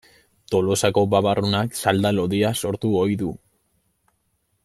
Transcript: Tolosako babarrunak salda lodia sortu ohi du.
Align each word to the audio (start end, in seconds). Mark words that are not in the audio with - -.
Tolosako 0.53 1.03
babarrunak 1.13 1.77
salda 1.83 2.13
lodia 2.21 2.53
sortu 2.63 2.93
ohi 3.03 3.21
du. 3.25 3.31